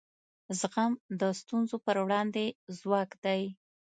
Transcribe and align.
زغم 0.59 0.91
د 1.19 1.21
ستونزو 1.39 1.75
پر 1.85 1.95
وړاندې 2.05 2.45
ځواک 2.79 3.11
دی. 3.25 3.41